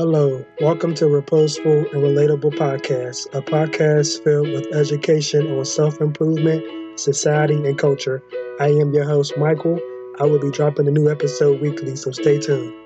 Hello, 0.00 0.42
welcome 0.62 0.94
to 0.94 1.06
Reposeful 1.08 1.80
and 1.80 2.02
Relatable 2.02 2.54
Podcast, 2.54 3.26
a 3.34 3.42
podcast 3.42 4.24
filled 4.24 4.48
with 4.48 4.74
education 4.74 5.46
on 5.52 5.62
self 5.66 6.00
improvement, 6.00 6.64
society, 6.98 7.56
and 7.56 7.76
culture. 7.76 8.22
I 8.58 8.68
am 8.68 8.94
your 8.94 9.04
host, 9.04 9.36
Michael. 9.36 9.78
I 10.18 10.24
will 10.24 10.38
be 10.38 10.50
dropping 10.52 10.88
a 10.88 10.90
new 10.90 11.10
episode 11.10 11.60
weekly, 11.60 11.96
so 11.96 12.12
stay 12.12 12.38
tuned. 12.38 12.79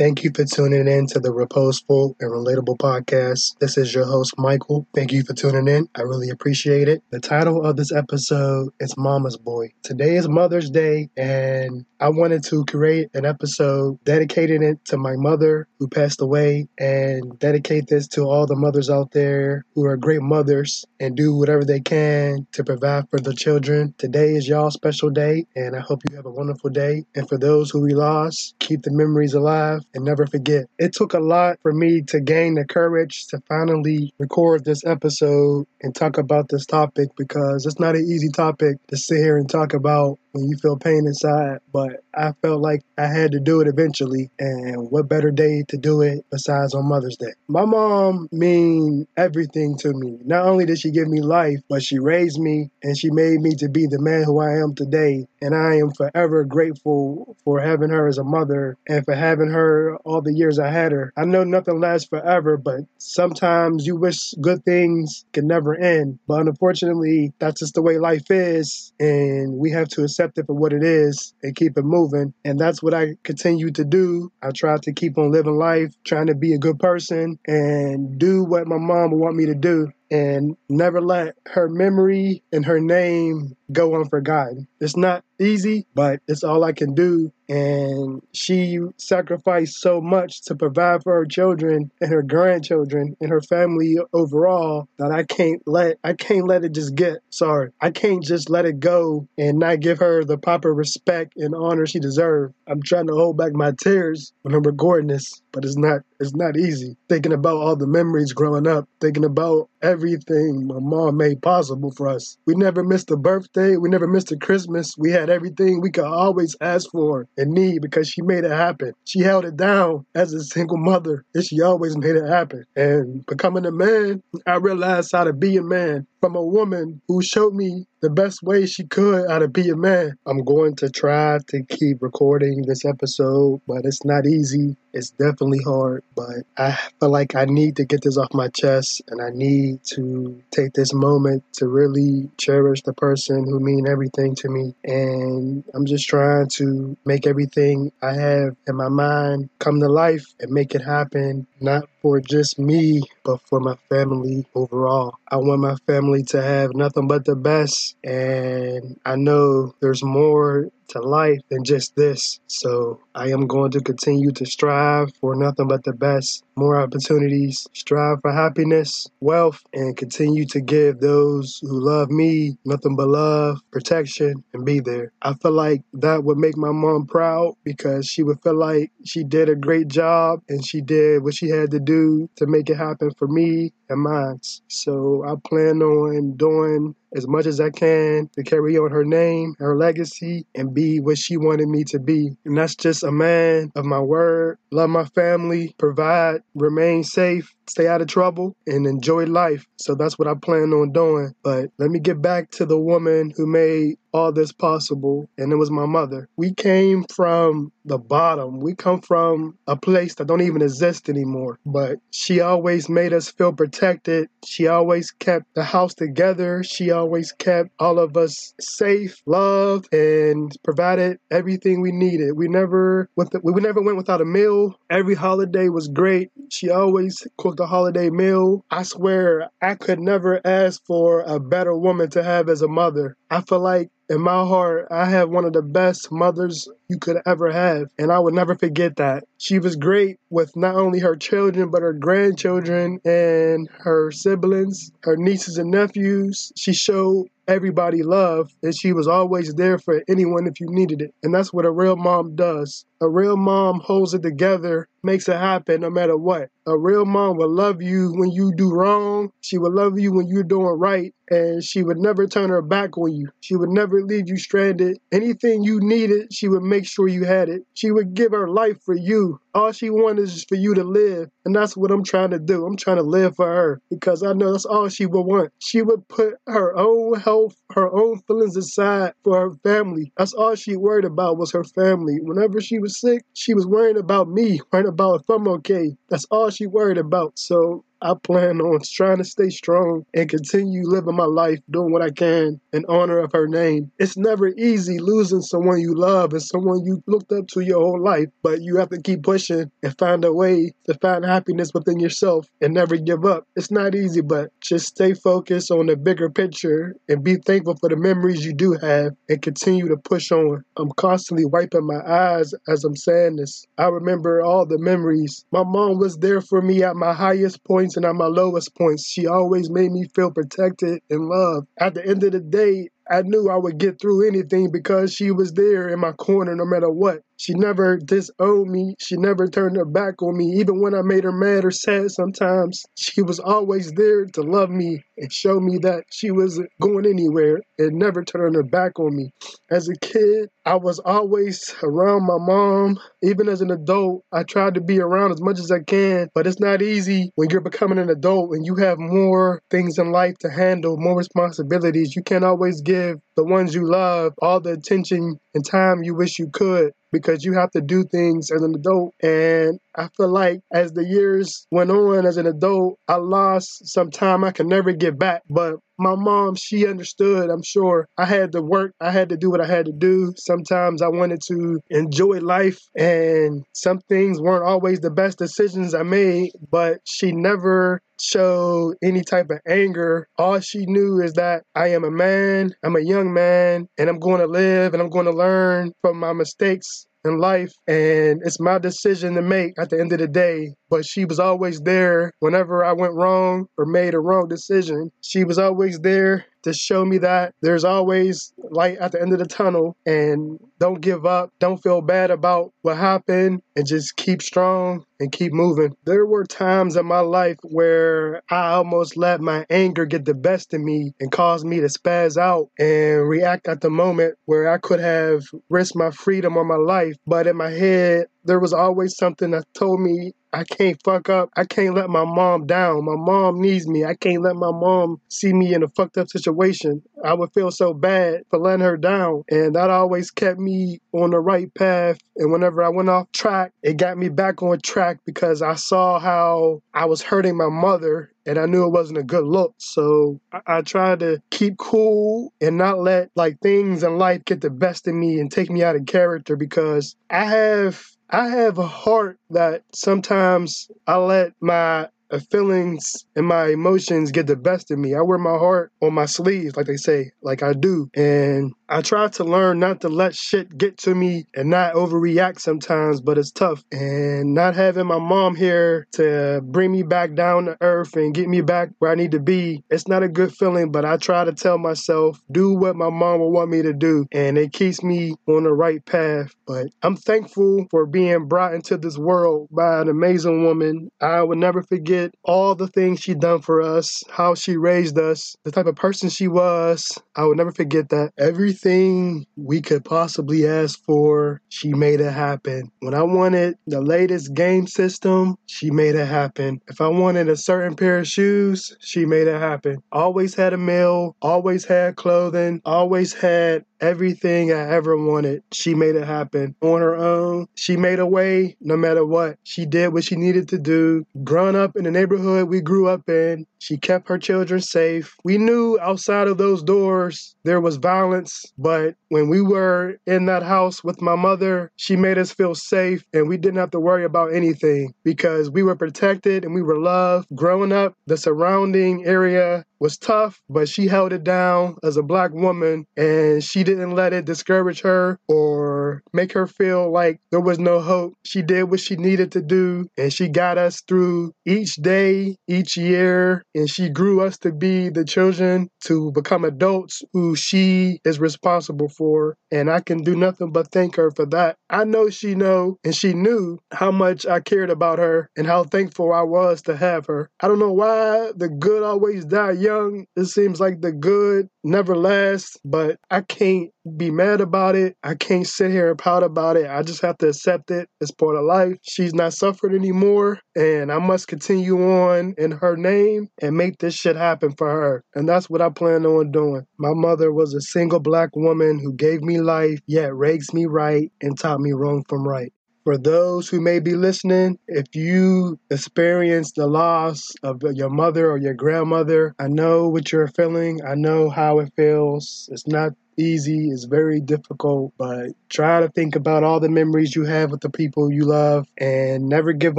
Thank 0.00 0.24
you 0.24 0.30
for 0.34 0.46
tuning 0.46 0.88
in 0.88 1.06
to 1.08 1.20
the 1.20 1.30
Reposeful 1.30 2.16
and 2.20 2.30
Relatable 2.30 2.78
Podcast. 2.78 3.58
This 3.58 3.76
is 3.76 3.92
your 3.92 4.06
host, 4.06 4.32
Michael. 4.38 4.86
Thank 4.94 5.12
you 5.12 5.22
for 5.22 5.34
tuning 5.34 5.68
in. 5.68 5.90
I 5.94 6.00
really 6.00 6.30
appreciate 6.30 6.88
it. 6.88 7.02
The 7.10 7.20
title 7.20 7.66
of 7.66 7.76
this 7.76 7.92
episode 7.92 8.70
is 8.80 8.96
Mama's 8.96 9.36
Boy. 9.36 9.74
Today 9.82 10.16
is 10.16 10.26
Mother's 10.26 10.70
Day, 10.70 11.10
and 11.18 11.84
I 12.00 12.08
wanted 12.08 12.44
to 12.44 12.64
create 12.64 13.10
an 13.12 13.26
episode 13.26 14.02
dedicating 14.04 14.62
it 14.62 14.82
to 14.86 14.96
my 14.96 15.16
mother 15.16 15.68
who 15.78 15.86
passed 15.86 16.22
away 16.22 16.66
and 16.78 17.38
dedicate 17.38 17.88
this 17.88 18.08
to 18.08 18.22
all 18.22 18.46
the 18.46 18.56
mothers 18.56 18.88
out 18.88 19.10
there 19.10 19.66
who 19.74 19.84
are 19.84 19.98
great 19.98 20.22
mothers 20.22 20.86
and 20.98 21.14
do 21.14 21.36
whatever 21.36 21.62
they 21.62 21.80
can 21.80 22.46
to 22.52 22.64
provide 22.64 23.04
for 23.10 23.20
the 23.20 23.34
children. 23.34 23.94
Today 23.98 24.30
is 24.30 24.48
y'all 24.48 24.70
special 24.70 25.10
day, 25.10 25.44
and 25.54 25.76
I 25.76 25.80
hope 25.80 26.00
you 26.08 26.16
have 26.16 26.24
a 26.24 26.30
wonderful 26.30 26.70
day. 26.70 27.04
And 27.14 27.28
for 27.28 27.36
those 27.36 27.68
who 27.68 27.82
we 27.82 27.92
lost, 27.92 28.54
keep 28.60 28.80
the 28.80 28.92
memories 28.92 29.34
alive 29.34 29.84
and 29.94 30.04
never 30.04 30.26
forget. 30.26 30.66
It 30.78 30.92
took 30.92 31.14
a 31.14 31.20
lot 31.20 31.58
for 31.62 31.72
me 31.72 32.02
to 32.08 32.20
gain 32.20 32.54
the 32.54 32.64
courage 32.64 33.26
to 33.28 33.40
finally 33.48 34.12
record 34.18 34.64
this 34.64 34.84
episode 34.84 35.66
and 35.82 35.94
talk 35.94 36.18
about 36.18 36.48
this 36.48 36.66
topic 36.66 37.08
because 37.16 37.66
it's 37.66 37.80
not 37.80 37.96
an 37.96 38.02
easy 38.02 38.28
topic 38.34 38.76
to 38.88 38.96
sit 38.96 39.18
here 39.18 39.36
and 39.36 39.48
talk 39.48 39.74
about 39.74 40.18
when 40.32 40.48
you 40.48 40.56
feel 40.56 40.76
pain 40.76 41.06
inside. 41.06 41.58
But 41.72 42.02
I 42.14 42.32
felt 42.42 42.60
like 42.60 42.82
I 42.98 43.06
had 43.06 43.32
to 43.32 43.40
do 43.40 43.60
it 43.60 43.68
eventually. 43.68 44.30
And 44.38 44.90
what 44.90 45.08
better 45.08 45.30
day 45.30 45.64
to 45.68 45.76
do 45.76 46.02
it 46.02 46.24
besides 46.30 46.74
on 46.74 46.88
Mother's 46.88 47.16
Day? 47.16 47.32
My 47.48 47.64
mom 47.64 48.28
mean 48.32 49.06
everything 49.16 49.76
to 49.78 49.92
me. 49.92 50.18
Not 50.24 50.46
only 50.46 50.66
did 50.66 50.78
she 50.78 50.90
give 50.90 51.08
me 51.08 51.20
life, 51.20 51.60
but 51.68 51.82
she 51.82 51.98
raised 51.98 52.38
me 52.38 52.70
and 52.82 52.96
she 52.96 53.10
made 53.10 53.40
me 53.40 53.54
to 53.56 53.68
be 53.68 53.86
the 53.86 54.00
man 54.00 54.24
who 54.24 54.40
I 54.40 54.62
am 54.62 54.74
today. 54.74 55.26
And 55.42 55.54
I 55.54 55.76
am 55.76 55.90
forever 55.92 56.44
grateful 56.44 57.36
for 57.44 57.60
having 57.60 57.90
her 57.90 58.06
as 58.06 58.18
a 58.18 58.24
mother 58.24 58.76
and 58.88 59.04
for 59.04 59.14
having 59.14 59.48
her 59.48 59.96
all 60.04 60.20
the 60.20 60.34
years 60.34 60.58
I 60.58 60.70
had 60.70 60.92
her. 60.92 61.12
I 61.16 61.24
know 61.24 61.44
nothing 61.44 61.80
lasts 61.80 62.08
forever, 62.08 62.56
but 62.56 62.80
sometimes 62.98 63.86
you 63.86 63.96
wish 63.96 64.34
good 64.40 64.64
things 64.64 65.24
can 65.32 65.46
never 65.46 65.74
end. 65.74 66.18
But 66.26 66.46
unfortunately, 66.46 67.32
that's 67.38 67.60
just 67.60 67.74
the 67.74 67.82
way 67.82 67.98
life 67.98 68.30
is. 68.30 68.92
And 69.00 69.54
we 69.54 69.70
have 69.70 69.88
to 69.90 70.02
accept 70.02 70.19
accept 70.20 70.38
it 70.38 70.46
for 70.46 70.54
what 70.54 70.72
it 70.72 70.82
is 70.82 71.34
and 71.42 71.56
keep 71.56 71.78
it 71.78 71.84
moving. 71.84 72.34
And 72.44 72.58
that's 72.58 72.82
what 72.82 72.92
I 72.92 73.16
continue 73.22 73.70
to 73.72 73.84
do. 73.84 74.30
I 74.42 74.50
try 74.50 74.76
to 74.82 74.92
keep 74.92 75.16
on 75.16 75.32
living 75.32 75.56
life, 75.56 75.94
trying 76.04 76.26
to 76.26 76.34
be 76.34 76.52
a 76.52 76.58
good 76.58 76.78
person 76.78 77.38
and 77.46 78.18
do 78.18 78.44
what 78.44 78.66
my 78.66 78.76
mom 78.76 79.12
would 79.12 79.20
want 79.20 79.36
me 79.36 79.46
to 79.46 79.54
do 79.54 79.90
and 80.10 80.56
never 80.68 81.00
let 81.00 81.36
her 81.46 81.68
memory 81.68 82.42
and 82.52 82.64
her 82.64 82.80
name 82.80 83.56
go 83.72 83.94
unforgotten. 83.94 84.66
It's 84.80 84.96
not 84.96 85.24
easy, 85.40 85.86
but 85.94 86.20
it's 86.26 86.42
all 86.42 86.64
I 86.64 86.72
can 86.72 86.94
do. 86.94 87.32
And 87.48 88.22
she 88.32 88.78
sacrificed 88.96 89.80
so 89.80 90.00
much 90.00 90.42
to 90.42 90.54
provide 90.54 91.02
for 91.02 91.14
her 91.14 91.26
children 91.26 91.90
and 92.00 92.12
her 92.12 92.22
grandchildren 92.22 93.16
and 93.20 93.30
her 93.30 93.40
family 93.40 93.96
overall 94.12 94.88
that 94.98 95.10
I 95.10 95.24
can't 95.24 95.62
let 95.66 95.98
I 96.04 96.12
can't 96.12 96.46
let 96.46 96.64
it 96.64 96.72
just 96.72 96.94
get 96.94 97.18
sorry. 97.30 97.70
I 97.80 97.90
can't 97.90 98.22
just 98.22 98.50
let 98.50 98.66
it 98.66 98.80
go 98.80 99.28
and 99.36 99.58
not 99.58 99.80
give 99.80 99.98
her 99.98 100.24
the 100.24 100.38
proper 100.38 100.72
respect 100.72 101.34
and 101.36 101.54
honor 101.54 101.86
she 101.86 101.98
deserves. 102.00 102.54
I'm 102.66 102.82
trying 102.82 103.08
to 103.08 103.14
hold 103.14 103.36
back 103.36 103.52
my 103.52 103.72
tears 103.82 104.32
when 104.42 104.54
I'm 104.54 104.62
recording 104.62 105.08
this, 105.08 105.42
but 105.52 105.64
it's 105.64 105.76
not 105.76 106.02
it's 106.20 106.34
not 106.34 106.56
easy. 106.56 106.96
Thinking 107.08 107.32
about 107.32 107.56
all 107.56 107.76
the 107.76 107.86
memories 107.86 108.32
growing 108.32 108.66
up, 108.66 108.88
thinking 109.00 109.24
about 109.24 109.68
everything 109.82 110.66
my 110.66 110.78
mom 110.78 111.16
made 111.16 111.42
possible 111.42 111.92
for 111.96 112.08
us. 112.08 112.36
We 112.46 112.54
never 112.54 112.84
missed 112.84 113.10
a 113.10 113.16
birthday, 113.16 113.76
we 113.76 113.88
never 113.88 114.06
missed 114.06 114.30
a 114.32 114.36
Christmas. 114.36 114.94
We 114.98 115.10
had 115.10 115.30
everything 115.30 115.80
we 115.80 115.90
could 115.90 116.04
always 116.04 116.54
ask 116.60 116.90
for 116.90 117.26
and 117.36 117.52
need 117.52 117.82
because 117.82 118.08
she 118.08 118.22
made 118.22 118.44
it 118.44 118.50
happen. 118.50 118.92
She 119.04 119.20
held 119.20 119.44
it 119.44 119.56
down 119.56 120.04
as 120.14 120.32
a 120.32 120.44
single 120.44 120.76
mother 120.78 121.24
and 121.34 121.44
she 121.44 121.60
always 121.60 121.96
made 121.96 122.16
it 122.16 122.28
happen. 122.28 122.64
And 122.76 123.24
becoming 123.26 123.66
a 123.66 123.72
man, 123.72 124.22
I 124.46 124.56
realized 124.56 125.10
how 125.12 125.24
to 125.24 125.32
be 125.32 125.56
a 125.56 125.62
man 125.62 126.06
from 126.20 126.36
a 126.36 126.44
woman 126.44 127.00
who 127.08 127.22
showed 127.22 127.54
me 127.54 127.86
the 128.00 128.10
best 128.10 128.42
way 128.42 128.66
she 128.66 128.84
could 128.84 129.30
out 129.30 129.42
of 129.42 129.52
being 129.52 129.70
a 129.70 129.76
man. 129.76 130.16
I'm 130.26 130.44
going 130.44 130.76
to 130.76 130.90
try 130.90 131.38
to 131.48 131.62
keep 131.64 132.00
recording 132.00 132.62
this 132.62 132.84
episode, 132.84 133.60
but 133.66 133.84
it's 133.84 134.04
not 134.04 134.26
easy. 134.26 134.76
It's 134.92 135.10
definitely 135.10 135.60
hard, 135.64 136.02
but 136.16 136.44
I 136.56 136.72
feel 136.98 137.10
like 137.10 137.36
I 137.36 137.44
need 137.44 137.76
to 137.76 137.84
get 137.84 138.02
this 138.02 138.16
off 138.16 138.34
my 138.34 138.48
chest 138.48 139.02
and 139.08 139.20
I 139.22 139.30
need 139.30 139.84
to 139.92 140.42
take 140.50 140.72
this 140.72 140.92
moment 140.92 141.44
to 141.54 141.68
really 141.68 142.30
cherish 142.38 142.82
the 142.82 142.92
person 142.94 143.44
who 143.44 143.60
mean 143.60 143.86
everything 143.86 144.34
to 144.36 144.48
me. 144.48 144.74
And 144.84 145.64
I'm 145.74 145.86
just 145.86 146.08
trying 146.08 146.48
to 146.56 146.96
make 147.04 147.26
everything 147.26 147.92
I 148.02 148.14
have 148.14 148.56
in 148.66 148.76
my 148.76 148.88
mind 148.88 149.50
come 149.58 149.78
to 149.80 149.88
life 149.88 150.26
and 150.40 150.50
make 150.50 150.74
it 150.74 150.82
happen, 150.82 151.46
not 151.60 151.84
for 152.02 152.20
just 152.20 152.58
me, 152.58 153.02
but 153.24 153.40
for 153.48 153.60
my 153.60 153.76
family 153.88 154.46
overall. 154.54 155.14
I 155.28 155.36
want 155.36 155.60
my 155.60 155.76
family 155.86 156.22
to 156.28 156.42
have 156.42 156.74
nothing 156.74 157.08
but 157.08 157.24
the 157.24 157.36
best, 157.36 157.96
and 158.04 158.98
I 159.04 159.16
know 159.16 159.74
there's 159.80 160.02
more 160.02 160.68
to 160.90 161.00
life 161.00 161.40
than 161.50 161.64
just 161.64 161.96
this. 161.96 162.40
So 162.46 163.00
I 163.14 163.28
am 163.28 163.46
going 163.46 163.70
to 163.72 163.80
continue 163.80 164.30
to 164.32 164.46
strive 164.46 165.14
for 165.20 165.34
nothing 165.34 165.68
but 165.68 165.84
the 165.84 165.92
best, 165.92 166.44
more 166.56 166.80
opportunities, 166.80 167.66
strive 167.72 168.18
for 168.22 168.32
happiness, 168.32 169.06
wealth, 169.20 169.62
and 169.72 169.96
continue 169.96 170.46
to 170.46 170.60
give 170.60 171.00
those 171.00 171.58
who 171.62 171.80
love 171.80 172.10
me 172.10 172.56
nothing 172.64 172.96
but 172.96 173.08
love, 173.08 173.58
protection, 173.72 174.44
and 174.52 174.64
be 174.64 174.80
there. 174.80 175.12
I 175.22 175.34
feel 175.34 175.52
like 175.52 175.82
that 175.94 176.24
would 176.24 176.38
make 176.38 176.56
my 176.56 176.72
mom 176.72 177.06
proud 177.06 177.54
because 177.64 178.06
she 178.06 178.22
would 178.22 178.42
feel 178.42 178.58
like 178.58 178.90
she 179.04 179.24
did 179.24 179.48
a 179.48 179.54
great 179.54 179.88
job 179.88 180.40
and 180.48 180.64
she 180.64 180.80
did 180.80 181.22
what 181.22 181.34
she 181.34 181.48
had 181.48 181.70
to 181.70 181.80
do 181.80 182.28
to 182.36 182.46
make 182.46 182.68
it 182.70 182.76
happen 182.76 183.10
for 183.18 183.28
me 183.28 183.72
and 183.90 184.02
mine. 184.02 184.40
So 184.68 185.24
I 185.26 185.34
plan 185.48 185.82
on 185.82 186.36
doing 186.36 186.94
as 187.14 187.26
much 187.26 187.46
as 187.46 187.60
I 187.60 187.70
can 187.70 188.30
to 188.36 188.42
carry 188.42 188.78
on 188.78 188.90
her 188.90 189.04
name, 189.04 189.54
her 189.58 189.76
legacy, 189.76 190.46
and 190.54 190.72
be 190.72 191.00
what 191.00 191.18
she 191.18 191.36
wanted 191.36 191.68
me 191.68 191.84
to 191.84 191.98
be. 191.98 192.30
And 192.44 192.56
that's 192.56 192.76
just 192.76 193.02
a 193.02 193.10
man 193.10 193.72
of 193.74 193.84
my 193.84 194.00
word, 194.00 194.58
love 194.70 194.90
my 194.90 195.04
family, 195.06 195.74
provide, 195.78 196.42
remain 196.54 197.04
safe, 197.04 197.54
stay 197.66 197.86
out 197.86 198.00
of 198.00 198.08
trouble, 198.08 198.56
and 198.66 198.86
enjoy 198.86 199.24
life. 199.24 199.66
So 199.76 199.94
that's 199.94 200.18
what 200.18 200.28
I 200.28 200.34
plan 200.34 200.72
on 200.72 200.92
doing. 200.92 201.34
But 201.42 201.70
let 201.78 201.90
me 201.90 202.00
get 202.00 202.20
back 202.20 202.50
to 202.52 202.66
the 202.66 202.78
woman 202.78 203.32
who 203.36 203.46
made 203.46 203.96
all 204.12 204.32
this 204.32 204.52
possible, 204.52 205.28
and 205.38 205.52
it 205.52 205.56
was 205.56 205.70
my 205.70 205.86
mother. 205.86 206.28
We 206.36 206.52
came 206.52 207.04
from 207.04 207.72
the 207.84 207.98
bottom. 207.98 208.60
We 208.60 208.74
come 208.74 209.00
from 209.00 209.56
a 209.66 209.76
place 209.76 210.14
that 210.16 210.26
don't 210.26 210.42
even 210.42 210.62
exist 210.62 211.08
anymore. 211.08 211.58
But 211.64 211.98
she 212.10 212.40
always 212.40 212.88
made 212.88 213.12
us 213.12 213.30
feel 213.30 213.52
protected. 213.52 214.28
She 214.44 214.66
always 214.66 215.10
kept 215.10 215.54
the 215.54 215.64
house 215.64 215.94
together. 215.94 216.62
She 216.62 216.90
always 216.90 217.32
kept 217.32 217.70
all 217.78 217.98
of 217.98 218.16
us 218.16 218.54
safe, 218.60 219.22
loved, 219.26 219.92
and 219.94 220.52
provided 220.62 221.18
everything 221.30 221.80
we 221.80 221.92
needed. 221.92 222.36
We 222.36 222.48
never 222.48 223.08
went 223.16 223.30
we 223.42 223.52
never 223.60 223.80
went 223.82 223.96
without 223.96 224.20
a 224.20 224.24
meal. 224.24 224.78
Every 224.90 225.14
holiday 225.14 225.68
was 225.68 225.88
great. 225.88 226.30
She 226.50 226.70
always 226.70 227.26
cooked 227.38 227.49
the 227.56 227.66
holiday 227.66 228.10
meal. 228.10 228.64
I 228.70 228.82
swear 228.82 229.50
I 229.62 229.74
could 229.74 230.00
never 230.00 230.40
ask 230.44 230.84
for 230.86 231.20
a 231.20 231.38
better 231.40 231.76
woman 231.76 232.10
to 232.10 232.22
have 232.22 232.48
as 232.48 232.62
a 232.62 232.68
mother. 232.68 233.16
I 233.30 233.40
feel 233.42 233.60
like 233.60 233.90
in 234.08 234.20
my 234.20 234.44
heart, 234.44 234.88
I 234.90 235.06
have 235.06 235.30
one 235.30 235.44
of 235.44 235.52
the 235.52 235.62
best 235.62 236.10
mothers 236.10 236.68
you 236.88 236.98
could 236.98 237.18
ever 237.26 237.52
have. 237.52 237.86
And 237.96 238.10
I 238.10 238.18
would 238.18 238.34
never 238.34 238.56
forget 238.56 238.96
that. 238.96 239.24
She 239.38 239.60
was 239.60 239.76
great 239.76 240.16
with 240.30 240.56
not 240.56 240.74
only 240.74 240.98
her 240.98 241.14
children, 241.14 241.70
but 241.70 241.82
her 241.82 241.92
grandchildren 241.92 242.98
and 243.04 243.68
her 243.78 244.10
siblings, 244.10 244.90
her 245.04 245.16
nieces 245.16 245.58
and 245.58 245.70
nephews. 245.70 246.52
She 246.56 246.72
showed 246.72 247.28
everybody 247.46 248.02
love 248.02 248.50
and 248.62 248.76
she 248.76 248.92
was 248.92 249.08
always 249.08 249.54
there 249.54 249.78
for 249.78 250.02
anyone 250.08 250.46
if 250.46 250.60
you 250.60 250.66
needed 250.70 251.02
it. 251.02 251.14
And 251.22 251.32
that's 251.32 251.52
what 251.52 251.64
a 251.64 251.70
real 251.70 251.96
mom 251.96 252.34
does. 252.34 252.84
A 253.02 253.08
real 253.08 253.36
mom 253.36 253.80
holds 253.80 254.12
it 254.12 254.22
together, 254.22 254.86
makes 255.02 255.28
it 255.28 255.36
happen 255.36 255.80
no 255.80 255.90
matter 255.90 256.16
what. 256.16 256.50
A 256.66 256.76
real 256.76 257.06
mom 257.06 257.38
will 257.38 257.48
love 257.48 257.80
you 257.80 258.12
when 258.14 258.30
you 258.30 258.52
do 258.54 258.70
wrong. 258.70 259.30
She 259.40 259.56
will 259.58 259.72
love 259.72 259.98
you 259.98 260.12
when 260.12 260.28
you're 260.28 260.42
doing 260.42 260.78
right. 260.78 261.14
And 261.30 261.64
she 261.64 261.82
would 261.82 261.96
never 261.96 262.26
turn 262.26 262.50
her 262.50 262.60
back 262.60 262.98
on 262.98 263.12
you. 263.14 263.28
She 263.40 263.56
would 263.56 263.70
never 263.70 264.02
leave 264.02 264.28
you 264.28 264.36
stranded. 264.36 264.98
Anything 265.12 265.62
you 265.62 265.80
needed, 265.80 266.32
she 266.32 266.48
would 266.48 266.62
make 266.62 266.86
sure 266.86 267.08
you 267.08 267.24
had 267.24 267.48
it. 267.48 267.62
She 267.74 267.90
would 267.90 268.14
give 268.14 268.32
her 268.32 268.48
life 268.48 268.82
for 268.84 268.94
you. 268.96 269.40
All 269.54 269.72
she 269.72 269.90
wanted 269.90 270.22
is 270.24 270.44
for 270.44 270.56
you 270.56 270.74
to 270.74 270.84
live. 270.84 271.30
And 271.44 271.54
that's 271.54 271.76
what 271.76 271.90
I'm 271.90 272.04
trying 272.04 272.30
to 272.30 272.38
do. 272.38 272.66
I'm 272.66 272.76
trying 272.76 272.98
to 272.98 273.02
live 273.02 273.36
for 273.36 273.46
her 273.46 273.80
because 273.90 274.22
I 274.22 274.32
know 274.32 274.52
that's 274.52 274.66
all 274.66 274.88
she 274.88 275.06
would 275.06 275.22
want. 275.22 275.52
She 275.60 275.82
would 275.82 276.06
put 276.08 276.34
her 276.46 276.76
own 276.76 277.18
health, 277.18 277.56
her 277.72 277.90
own 277.90 278.20
feelings 278.26 278.56
aside 278.56 279.14
for 279.24 279.40
her 279.40 279.56
family. 279.62 280.12
That's 280.16 280.34
all 280.34 280.54
she 280.56 280.76
worried 280.76 281.04
about 281.04 281.38
was 281.38 281.52
her 281.52 281.64
family. 281.64 282.18
Whenever 282.20 282.60
she 282.60 282.78
was 282.78 282.89
sick, 282.90 283.24
she 283.34 283.54
was 283.54 283.66
worrying 283.66 283.98
about 283.98 284.28
me, 284.28 284.60
worrying 284.72 284.88
about 284.88 285.22
if 285.22 285.30
I'm 285.30 285.48
okay. 285.48 285.96
That's 286.10 286.26
all 286.30 286.50
she 286.50 286.66
worried 286.66 286.98
about. 286.98 287.38
So 287.38 287.84
I 288.02 288.14
plan 288.14 288.60
on 288.60 288.80
trying 288.82 289.18
to 289.18 289.24
stay 289.24 289.50
strong 289.50 290.06
and 290.14 290.28
continue 290.28 290.88
living 290.88 291.16
my 291.16 291.26
life, 291.26 291.58
doing 291.70 291.92
what 291.92 292.02
I 292.02 292.10
can 292.10 292.60
in 292.72 292.84
honor 292.88 293.18
of 293.18 293.32
her 293.32 293.46
name. 293.46 293.90
It's 293.98 294.16
never 294.16 294.48
easy 294.48 294.98
losing 294.98 295.42
someone 295.42 295.80
you 295.80 295.94
love 295.94 296.32
and 296.32 296.42
someone 296.42 296.84
you 296.84 297.02
looked 297.06 297.30
up 297.32 297.46
to 297.48 297.60
your 297.60 297.80
whole 297.80 298.02
life, 298.02 298.28
but 298.42 298.62
you 298.62 298.76
have 298.76 298.88
to 298.90 299.02
keep 299.02 299.22
pushing 299.22 299.70
and 299.82 299.98
find 299.98 300.24
a 300.24 300.32
way 300.32 300.72
to 300.84 300.94
find 300.94 301.24
happiness 301.24 301.72
within 301.74 302.00
yourself 302.00 302.48
and 302.60 302.72
never 302.72 302.96
give 302.96 303.24
up. 303.26 303.46
It's 303.54 303.70
not 303.70 303.94
easy, 303.94 304.22
but 304.22 304.50
just 304.60 304.86
stay 304.86 305.12
focused 305.12 305.70
on 305.70 305.86
the 305.86 305.96
bigger 305.96 306.30
picture 306.30 306.96
and 307.08 307.22
be 307.22 307.36
thankful 307.36 307.76
for 307.76 307.90
the 307.90 307.96
memories 307.96 308.44
you 308.44 308.54
do 308.54 308.78
have 308.80 309.12
and 309.28 309.42
continue 309.42 309.88
to 309.88 309.96
push 309.96 310.32
on. 310.32 310.64
I'm 310.76 310.90
constantly 310.96 311.44
wiping 311.44 311.86
my 311.86 312.00
eyes 312.06 312.54
as 312.66 312.84
I'm 312.84 312.96
saying 312.96 313.36
this. 313.36 313.66
I 313.76 313.88
remember 313.88 314.40
all 314.40 314.64
the 314.64 314.78
memories. 314.78 315.44
My 315.52 315.64
mom 315.64 315.98
was 315.98 316.16
there 316.16 316.40
for 316.40 316.62
me 316.62 316.82
at 316.82 316.96
my 316.96 317.12
highest 317.12 317.62
points 317.64 317.89
and 317.96 318.06
at 318.06 318.14
my 318.14 318.26
lowest 318.26 318.74
points. 318.76 319.06
She 319.06 319.26
always 319.26 319.70
made 319.70 319.92
me 319.92 320.06
feel 320.14 320.30
protected 320.30 321.02
and 321.10 321.28
loved. 321.28 321.66
At 321.78 321.94
the 321.94 322.06
end 322.06 322.24
of 322.24 322.32
the 322.32 322.40
day, 322.40 322.88
I 323.10 323.22
knew 323.22 323.50
I 323.50 323.56
would 323.56 323.78
get 323.78 324.00
through 324.00 324.28
anything 324.28 324.70
because 324.70 325.12
she 325.12 325.32
was 325.32 325.52
there 325.52 325.88
in 325.88 325.98
my 325.98 326.12
corner 326.12 326.54
no 326.54 326.64
matter 326.64 326.88
what. 326.88 327.22
She 327.38 327.54
never 327.54 327.96
disowned 327.96 328.70
me. 328.70 328.94
She 329.00 329.16
never 329.16 329.48
turned 329.48 329.76
her 329.76 329.86
back 329.86 330.22
on 330.22 330.36
me. 330.36 330.60
Even 330.60 330.80
when 330.80 330.94
I 330.94 331.00
made 331.02 331.24
her 331.24 331.32
mad 331.32 331.64
or 331.64 331.70
sad 331.70 332.10
sometimes, 332.10 332.84
she 332.98 333.22
was 333.22 333.40
always 333.40 333.90
there 333.92 334.26
to 334.26 334.42
love 334.42 334.68
me 334.68 335.02
and 335.16 335.32
show 335.32 335.58
me 335.58 335.78
that 335.78 336.04
she 336.10 336.30
wasn't 336.30 336.68
going 336.82 337.06
anywhere 337.06 337.60
and 337.78 337.98
never 337.98 338.22
turned 338.22 338.56
her 338.56 338.62
back 338.62 339.00
on 339.00 339.16
me. 339.16 339.32
As 339.70 339.88
a 339.88 339.94
kid, 340.02 340.50
I 340.66 340.76
was 340.76 340.98
always 340.98 341.74
around 341.82 342.26
my 342.26 342.36
mom. 342.38 342.98
Even 343.22 343.48
as 343.48 343.62
an 343.62 343.70
adult, 343.70 344.22
I 344.32 344.42
tried 344.42 344.74
to 344.74 344.82
be 344.82 345.00
around 345.00 345.32
as 345.32 345.40
much 345.40 345.58
as 345.58 345.70
I 345.70 345.80
can, 345.80 346.28
but 346.34 346.46
it's 346.46 346.60
not 346.60 346.82
easy 346.82 347.32
when 347.36 347.48
you're 347.48 347.62
becoming 347.62 347.98
an 347.98 348.10
adult 348.10 348.50
and 348.52 348.66
you 348.66 348.76
have 348.76 348.98
more 348.98 349.62
things 349.70 349.96
in 349.98 350.12
life 350.12 350.36
to 350.40 350.50
handle, 350.50 350.98
more 350.98 351.16
responsibilities. 351.16 352.14
You 352.14 352.22
can't 352.22 352.44
always 352.44 352.82
give 352.82 352.99
give 353.00 353.20
the 353.40 353.44
ones 353.44 353.74
you 353.74 353.90
love 353.90 354.34
all 354.42 354.60
the 354.60 354.72
attention 354.72 355.40
and 355.54 355.64
time 355.64 356.02
you 356.02 356.14
wish 356.14 356.38
you 356.38 356.50
could 356.52 356.92
because 357.10 357.42
you 357.42 357.54
have 357.54 357.70
to 357.70 357.80
do 357.80 358.04
things 358.04 358.50
as 358.50 358.62
an 358.62 358.74
adult. 358.74 359.14
And 359.22 359.80
I 359.96 360.08
feel 360.14 360.28
like 360.28 360.60
as 360.70 360.92
the 360.92 361.04
years 361.04 361.66
went 361.70 361.90
on 361.90 362.26
as 362.26 362.36
an 362.36 362.46
adult, 362.46 362.98
I 363.08 363.16
lost 363.16 363.88
some 363.88 364.10
time 364.10 364.44
I 364.44 364.52
can 364.52 364.68
never 364.68 364.92
get 364.92 365.18
back. 365.18 365.42
But 365.48 365.76
my 365.98 366.14
mom, 366.16 366.54
she 366.54 366.86
understood, 366.86 367.50
I'm 367.50 367.62
sure. 367.62 368.08
I 368.16 368.24
had 368.24 368.52
to 368.52 368.62
work, 368.62 368.94
I 369.00 369.10
had 369.10 369.28
to 369.30 369.36
do 369.36 369.50
what 369.50 369.60
I 369.60 369.66
had 369.66 369.86
to 369.86 369.92
do. 369.92 370.32
Sometimes 370.36 371.02
I 371.02 371.08
wanted 371.08 371.40
to 371.48 371.80
enjoy 371.90 372.40
life, 372.40 372.78
and 372.96 373.64
some 373.74 374.00
things 374.08 374.40
weren't 374.40 374.64
always 374.64 375.00
the 375.00 375.10
best 375.10 375.38
decisions 375.38 375.94
I 375.94 376.02
made, 376.02 376.52
but 376.70 377.00
she 377.04 377.32
never 377.32 378.00
showed 378.18 378.96
any 379.02 379.22
type 379.22 379.50
of 379.50 379.60
anger. 379.66 380.26
All 380.38 380.60
she 380.60 380.86
knew 380.86 381.20
is 381.20 381.34
that 381.34 381.64
I 381.74 381.88
am 381.88 382.04
a 382.04 382.10
man, 382.10 382.74
I'm 382.82 382.96
a 382.96 383.00
man, 383.34 383.86
and 383.98 384.08
I'm 384.08 384.18
going 384.18 384.40
to 384.40 384.46
live 384.46 384.94
and 384.94 385.02
I'm 385.02 385.10
going 385.10 385.26
to 385.26 385.32
learn 385.32 385.92
from 386.02 386.18
my 386.18 386.32
mistakes 386.32 387.06
in 387.24 387.38
life 387.38 387.72
and 387.86 388.40
it's 388.44 388.60
my 388.60 388.78
decision 388.78 389.34
to 389.34 389.42
make 389.42 389.72
at 389.78 389.90
the 389.90 390.00
end 390.00 390.12
of 390.12 390.18
the 390.18 390.28
day 390.28 390.72
but 390.90 391.06
she 391.06 391.24
was 391.24 391.38
always 391.38 391.80
there 391.80 392.32
whenever 392.40 392.84
i 392.84 392.92
went 392.92 393.14
wrong 393.14 393.66
or 393.78 393.86
made 393.86 394.14
a 394.14 394.20
wrong 394.20 394.48
decision. 394.48 395.10
She 395.22 395.44
was 395.44 395.58
always 395.58 396.00
there 396.00 396.44
to 396.62 396.74
show 396.74 397.04
me 397.04 397.18
that 397.18 397.54
there's 397.62 397.84
always 397.84 398.52
light 398.70 398.98
at 398.98 399.12
the 399.12 399.20
end 399.20 399.32
of 399.32 399.38
the 399.38 399.46
tunnel 399.46 399.96
and 400.04 400.58
don't 400.78 401.00
give 401.00 401.24
up 401.24 401.50
don't 401.58 401.82
feel 401.82 402.02
bad 402.02 402.30
about 402.30 402.72
what 402.82 402.96
happened 402.96 403.62
and 403.76 403.86
just 403.86 404.16
keep 404.16 404.42
strong 404.42 405.04
and 405.18 405.32
keep 405.32 405.52
moving. 405.52 405.94
There 406.04 406.24
were 406.26 406.44
times 406.44 406.96
in 406.96 407.06
my 407.06 407.20
life 407.20 407.58
where 407.62 408.42
i 408.50 408.72
almost 408.72 409.16
let 409.16 409.40
my 409.40 409.66
anger 409.70 410.06
get 410.06 410.24
the 410.24 410.34
best 410.34 410.74
of 410.74 410.80
me 410.80 411.12
and 411.20 411.30
cause 411.30 411.64
me 411.64 411.80
to 411.80 411.86
spaz 411.86 412.36
out 412.36 412.68
and 412.78 413.28
react 413.28 413.68
at 413.68 413.80
the 413.80 413.90
moment 413.90 414.34
where 414.46 414.70
i 414.70 414.78
could 414.78 415.00
have 415.00 415.42
risked 415.68 415.96
my 415.96 416.10
freedom 416.10 416.56
or 416.56 416.64
my 416.64 416.76
life. 416.76 417.16
But 417.26 417.46
in 417.46 417.56
my 417.56 417.70
head 417.70 418.26
there 418.44 418.60
was 418.60 418.72
always 418.72 419.16
something 419.16 419.50
that 419.52 419.64
told 419.74 420.00
me 420.00 420.32
I 420.52 420.64
can't 420.64 421.00
fuck 421.04 421.28
up. 421.28 421.50
I 421.56 421.64
can't 421.64 421.94
let 421.94 422.10
my 422.10 422.24
mom 422.24 422.66
down. 422.66 423.04
My 423.04 423.16
mom 423.16 423.60
needs 423.60 423.86
me. 423.86 424.04
I 424.04 424.14
can't 424.14 424.42
let 424.42 424.56
my 424.56 424.72
mom 424.72 425.20
see 425.28 425.52
me 425.52 425.74
in 425.74 425.82
a 425.82 425.88
fucked 425.88 426.18
up 426.18 426.28
situation. 426.28 427.02
I 427.24 427.34
would 427.34 427.52
feel 427.52 427.70
so 427.70 427.94
bad 427.94 428.42
for 428.50 428.58
letting 428.58 428.84
her 428.84 428.96
down. 428.96 429.44
And 429.48 429.74
that 429.76 429.90
always 429.90 430.30
kept 430.30 430.58
me 430.58 430.98
on 431.12 431.30
the 431.30 431.38
right 431.38 431.72
path. 431.74 432.18
And 432.36 432.50
whenever 432.50 432.82
I 432.82 432.88
went 432.88 433.08
off 433.08 433.30
track, 433.32 433.72
it 433.82 433.96
got 433.96 434.18
me 434.18 434.28
back 434.28 434.62
on 434.62 434.80
track 434.80 435.18
because 435.24 435.62
I 435.62 435.74
saw 435.74 436.18
how 436.18 436.82
I 436.92 437.04
was 437.04 437.22
hurting 437.22 437.56
my 437.56 437.68
mother 437.68 438.32
and 438.46 438.58
I 438.58 438.66
knew 438.66 438.84
it 438.84 438.92
wasn't 438.92 439.18
a 439.18 439.22
good 439.22 439.44
look. 439.44 439.74
So 439.78 440.40
I, 440.52 440.78
I 440.78 440.82
tried 440.82 441.20
to 441.20 441.40
keep 441.50 441.76
cool 441.76 442.52
and 442.60 442.76
not 442.76 442.98
let 442.98 443.30
like 443.36 443.60
things 443.60 444.02
in 444.02 444.18
life 444.18 444.44
get 444.44 444.60
the 444.60 444.70
best 444.70 445.06
of 445.06 445.14
me 445.14 445.38
and 445.38 445.50
take 445.50 445.70
me 445.70 445.84
out 445.84 445.96
of 445.96 446.06
character 446.06 446.56
because 446.56 447.14
I 447.28 447.44
have 447.44 448.02
I 448.32 448.48
have 448.48 448.78
a 448.78 448.86
heart 448.86 449.38
that 449.50 449.82
sometimes 449.92 450.88
I 451.06 451.16
let 451.16 451.52
my 451.60 452.08
uh, 452.30 452.38
feelings 452.50 453.24
and 453.34 453.46
my 453.46 453.68
emotions 453.68 454.30
get 454.30 454.46
the 454.46 454.56
best 454.56 454.90
of 454.90 454.98
me. 454.98 455.14
I 455.14 455.20
wear 455.22 455.38
my 455.38 455.58
heart 455.58 455.92
on 456.00 456.14
my 456.14 456.26
sleeves, 456.26 456.76
like 456.76 456.86
they 456.86 456.96
say, 456.96 457.32
like 457.42 457.62
I 457.62 457.72
do. 457.72 458.08
And 458.14 458.72
I 458.92 459.02
try 459.02 459.28
to 459.28 459.44
learn 459.44 459.78
not 459.78 460.00
to 460.00 460.08
let 460.08 460.34
shit 460.34 460.76
get 460.76 460.98
to 460.98 461.14
me 461.14 461.46
and 461.54 461.70
not 461.70 461.94
overreact 461.94 462.58
sometimes, 462.58 463.20
but 463.20 463.38
it's 463.38 463.52
tough. 463.52 463.84
And 463.92 464.52
not 464.52 464.74
having 464.74 465.06
my 465.06 465.20
mom 465.20 465.54
here 465.54 466.08
to 466.14 466.60
bring 466.64 466.90
me 466.90 467.04
back 467.04 467.36
down 467.36 467.66
to 467.66 467.76
earth 467.80 468.16
and 468.16 468.34
get 468.34 468.48
me 468.48 468.62
back 468.62 468.90
where 468.98 469.12
I 469.12 469.14
need 469.14 469.30
to 469.30 469.38
be, 469.38 469.84
it's 469.90 470.08
not 470.08 470.24
a 470.24 470.28
good 470.28 470.52
feeling, 470.52 470.90
but 470.90 471.04
I 471.04 471.18
try 471.18 471.44
to 471.44 471.52
tell 471.52 471.78
myself, 471.78 472.42
do 472.50 472.74
what 472.74 472.96
my 472.96 473.10
mom 473.10 473.38
will 473.38 473.52
want 473.52 473.70
me 473.70 473.80
to 473.82 473.92
do. 473.92 474.26
And 474.32 474.58
it 474.58 474.72
keeps 474.72 475.04
me 475.04 475.36
on 475.46 475.62
the 475.62 475.72
right 475.72 476.04
path. 476.04 476.52
But 476.66 476.88
I'm 477.02 477.14
thankful 477.14 477.86
for 477.92 478.06
being 478.06 478.48
brought 478.48 478.74
into 478.74 478.96
this 478.96 479.16
world 479.16 479.68
by 479.70 480.00
an 480.00 480.08
amazing 480.08 480.64
woman. 480.64 481.10
I 481.20 481.42
will 481.42 481.56
never 481.56 481.84
forget 481.84 482.32
all 482.42 482.74
the 482.74 482.88
things 482.88 483.20
she 483.20 483.34
done 483.34 483.60
for 483.60 483.82
us, 483.82 484.24
how 484.30 484.56
she 484.56 484.76
raised 484.76 485.16
us, 485.16 485.54
the 485.64 485.70
type 485.70 485.86
of 485.86 485.94
person 485.94 486.28
she 486.28 486.48
was. 486.48 487.06
I 487.36 487.44
would 487.44 487.56
never 487.56 487.70
forget 487.70 488.08
that. 488.08 488.32
Everything 488.36 488.79
everything 488.86 489.46
we 489.56 489.80
could 489.80 490.04
possibly 490.04 490.66
ask 490.66 491.02
for, 491.04 491.60
she 491.68 491.92
made 491.92 492.20
it 492.20 492.32
happen. 492.32 492.90
When 493.00 493.14
I 493.14 493.22
wanted 493.22 493.76
the 493.86 494.00
latest 494.00 494.54
game 494.54 494.86
system, 494.86 495.56
she 495.66 495.90
made 495.90 496.14
it 496.14 496.26
happen. 496.26 496.80
If 496.88 497.00
I 497.00 497.08
wanted 497.08 497.48
a 497.48 497.56
certain 497.56 497.94
pair 497.94 498.18
of 498.18 498.26
shoes, 498.26 498.96
she 499.00 499.26
made 499.26 499.48
it 499.48 499.58
happen. 499.60 500.02
Always 500.12 500.54
had 500.54 500.72
a 500.72 500.78
meal, 500.78 501.36
always 501.42 501.84
had 501.84 502.16
clothing, 502.16 502.80
always 502.84 503.34
had 503.34 503.84
everything 504.00 504.72
I 504.72 504.88
ever 504.90 505.16
wanted. 505.16 505.62
She 505.72 505.94
made 505.94 506.16
it 506.16 506.26
happen 506.26 506.74
on 506.80 507.00
her 507.00 507.16
own. 507.16 507.66
She 507.74 507.96
made 507.96 508.18
a 508.18 508.26
way 508.26 508.76
no 508.80 508.96
matter 508.96 509.24
what. 509.24 509.58
She 509.64 509.86
did 509.86 510.12
what 510.12 510.24
she 510.24 510.36
needed 510.36 510.68
to 510.68 510.78
do. 510.78 511.24
Growing 511.44 511.76
up 511.76 511.96
in 511.96 512.04
the 512.04 512.10
neighborhood 512.10 512.68
we 512.68 512.80
grew 512.80 513.08
up 513.08 513.28
in, 513.28 513.66
she 513.78 513.96
kept 513.96 514.28
her 514.28 514.38
children 514.38 514.80
safe. 514.80 515.34
We 515.44 515.58
knew 515.58 515.98
outside 516.00 516.48
of 516.48 516.58
those 516.58 516.82
doors 516.82 517.54
there 517.64 517.80
was 517.80 517.96
violence, 517.96 518.64
but 518.78 519.14
when 519.28 519.48
we 519.48 519.60
were 519.62 520.16
in 520.26 520.46
that 520.46 520.62
house 520.62 521.02
with 521.02 521.22
my 521.22 521.36
mother, 521.36 521.90
she 521.96 522.16
made 522.16 522.38
us 522.38 522.52
feel 522.52 522.74
safe 522.74 523.24
and 523.32 523.48
we 523.48 523.56
didn't 523.56 523.78
have 523.78 523.90
to 523.92 524.00
worry 524.00 524.24
about 524.24 524.52
anything 524.52 525.14
because 525.24 525.70
we 525.70 525.82
were 525.82 525.96
protected 525.96 526.64
and 526.64 526.74
we 526.74 526.82
were 526.82 526.98
loved. 526.98 527.48
Growing 527.54 527.92
up, 527.92 528.14
the 528.26 528.36
surrounding 528.36 529.24
area 529.24 529.84
was 530.00 530.16
tough, 530.16 530.60
but 530.68 530.88
she 530.88 531.06
held 531.06 531.32
it 531.32 531.44
down 531.44 531.96
as 532.02 532.16
a 532.16 532.22
black 532.22 532.52
woman 532.52 533.06
and 533.16 533.62
she 533.62 533.84
didn't 533.84 534.12
let 534.12 534.32
it 534.32 534.46
discourage 534.46 535.02
her 535.02 535.38
or 535.46 536.22
make 536.32 536.52
her 536.52 536.66
feel 536.66 537.12
like 537.12 537.40
there 537.50 537.60
was 537.60 537.78
no 537.78 538.00
hope. 538.00 538.34
She 538.44 538.62
did 538.62 538.84
what 538.84 539.00
she 539.00 539.16
needed 539.16 539.52
to 539.52 539.60
do 539.60 540.08
and 540.16 540.32
she 540.32 540.48
got 540.48 540.78
us 540.78 541.02
through 541.02 541.52
each 541.66 541.96
day, 541.96 542.56
each 542.66 542.96
year, 542.96 543.62
and 543.74 543.88
she 543.88 544.08
grew 544.08 544.40
us 544.40 544.56
to 544.58 544.72
be 544.72 545.10
the 545.10 545.24
children 545.24 545.88
to 546.04 546.32
become 546.32 546.64
adults 546.64 547.22
who 547.32 547.54
she 547.54 548.20
is 548.24 548.40
responsible 548.40 549.08
for. 549.08 549.56
And 549.70 549.90
I 549.90 550.00
can 550.00 550.22
do 550.22 550.34
nothing 550.34 550.72
but 550.72 550.90
thank 550.90 551.16
her 551.16 551.30
for 551.30 551.46
that. 551.46 551.76
I 551.90 552.04
know 552.04 552.30
she 552.30 552.54
know 552.54 552.98
and 553.04 553.14
she 553.14 553.34
knew 553.34 553.78
how 553.92 554.10
much 554.10 554.46
I 554.46 554.60
cared 554.60 554.90
about 554.90 555.18
her 555.18 555.50
and 555.56 555.66
how 555.66 555.84
thankful 555.84 556.32
I 556.32 556.42
was 556.42 556.82
to 556.82 556.96
have 556.96 557.26
her. 557.26 557.50
I 557.60 557.68
don't 557.68 557.78
know 557.78 557.92
why 557.92 558.52
the 558.56 558.68
good 558.68 559.02
always 559.02 559.44
die 559.44 559.72
young. 559.72 559.89
It 560.36 560.46
seems 560.46 560.80
like 560.80 561.00
the 561.00 561.12
good 561.12 561.68
never 561.84 562.16
lasts, 562.16 562.76
but 562.84 563.18
I 563.30 563.40
can't 563.42 563.90
be 564.16 564.30
mad 564.30 564.60
about 564.60 564.94
it. 564.94 565.16
I 565.22 565.34
can't 565.34 565.66
sit 565.66 565.90
here 565.90 566.10
and 566.10 566.18
pout 566.18 566.42
about 566.42 566.76
it. 566.76 566.88
I 566.88 567.02
just 567.02 567.22
have 567.22 567.38
to 567.38 567.48
accept 567.48 567.90
it. 567.90 568.08
It's 568.20 568.30
part 568.30 568.56
of 568.56 568.64
life. 568.64 568.96
She's 569.02 569.34
not 569.34 569.52
suffering 569.52 569.94
anymore, 569.94 570.60
and 570.76 571.12
I 571.12 571.18
must 571.18 571.48
continue 571.48 572.02
on 572.02 572.54
in 572.58 572.72
her 572.72 572.96
name 572.96 573.48
and 573.60 573.76
make 573.76 573.98
this 573.98 574.14
shit 574.14 574.36
happen 574.36 574.72
for 574.76 574.90
her. 574.90 575.24
And 575.34 575.48
that's 575.48 575.68
what 575.68 575.82
I 575.82 575.90
plan 575.90 576.24
on 576.26 576.50
doing. 576.50 576.86
My 576.98 577.12
mother 577.14 577.52
was 577.52 577.74
a 577.74 577.80
single 577.80 578.20
black 578.20 578.54
woman 578.54 578.98
who 578.98 579.12
gave 579.14 579.42
me 579.42 579.60
life, 579.60 580.00
yet 580.06 580.34
raised 580.34 580.72
me 580.72 580.86
right 580.86 581.30
and 581.40 581.58
taught 581.58 581.80
me 581.80 581.92
wrong 581.92 582.24
from 582.28 582.46
right. 582.46 582.72
For 583.10 583.18
those 583.18 583.68
who 583.68 583.80
may 583.80 583.98
be 583.98 584.14
listening, 584.14 584.78
if 584.86 585.06
you 585.16 585.80
experienced 585.90 586.76
the 586.76 586.86
loss 586.86 587.50
of 587.64 587.82
your 587.82 588.08
mother 588.08 588.48
or 588.48 588.56
your 588.56 588.74
grandmother, 588.74 589.52
I 589.58 589.66
know 589.66 590.08
what 590.08 590.30
you're 590.30 590.46
feeling. 590.46 591.00
I 591.04 591.16
know 591.16 591.50
how 591.50 591.80
it 591.80 591.92
feels. 591.96 592.68
It's 592.70 592.86
not 592.86 593.10
easy, 593.36 593.88
it's 593.88 594.04
very 594.04 594.40
difficult, 594.40 595.12
but 595.18 595.48
try 595.70 596.00
to 596.00 596.08
think 596.10 596.36
about 596.36 596.62
all 596.62 596.78
the 596.78 596.88
memories 596.88 597.34
you 597.34 597.44
have 597.46 597.72
with 597.72 597.80
the 597.80 597.90
people 597.90 598.32
you 598.32 598.44
love 598.44 598.86
and 598.96 599.48
never 599.48 599.72
give 599.72 599.98